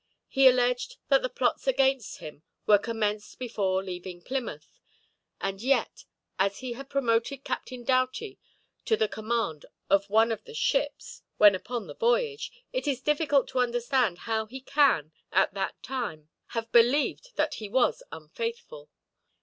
He 0.27 0.47
alleged 0.47 0.97
that 1.09 1.21
the 1.21 1.29
plots 1.29 1.67
against 1.67 2.17
him 2.17 2.41
were 2.65 2.79
commenced 2.79 3.37
before 3.37 3.83
leaving 3.83 4.19
Plymouth; 4.23 4.79
and 5.39 5.61
yet, 5.61 6.05
as 6.39 6.57
he 6.57 6.73
had 6.73 6.89
promoted 6.89 7.43
Captain 7.43 7.83
Doughty 7.83 8.39
to 8.85 8.97
the 8.97 9.07
command 9.07 9.67
of 9.91 10.09
one 10.09 10.31
of 10.31 10.43
the 10.45 10.55
ships, 10.55 11.21
when 11.37 11.53
upon 11.53 11.85
the 11.85 11.93
voyage, 11.93 12.51
it 12.73 12.87
is 12.87 12.99
difficult 12.99 13.47
to 13.49 13.59
understand 13.59 14.17
how 14.25 14.47
he 14.47 14.59
can, 14.59 15.11
at 15.31 15.53
that 15.53 15.75
time, 15.83 16.29
have 16.57 16.71
believed 16.71 17.35
that 17.35 17.53
he 17.61 17.69
was 17.69 18.01
unfaithful. 18.11 18.89